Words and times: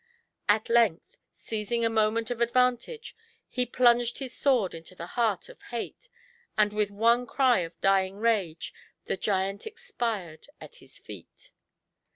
At 0.49 0.67
length, 0.67 1.15
seizing 1.31 1.85
a 1.85 1.87
moment 1.87 2.31
of 2.31 2.41
ad 2.41 2.51
vantage, 2.53 3.15
he 3.47 3.67
plunged 3.67 4.17
his 4.17 4.33
sword 4.33 4.73
into 4.73 4.95
the 4.95 5.05
heart 5.13 5.47
of 5.47 5.61
Hate, 5.61 6.09
and, 6.57 6.73
with 6.73 6.89
one 6.89 7.27
cry 7.27 7.59
of 7.59 7.79
dying 7.81 8.17
rage, 8.17 8.73
the 9.05 9.15
giant 9.15 9.67
expired 9.67 10.47
at 10.59 10.77
his 10.77 10.97
feet. 10.97 11.51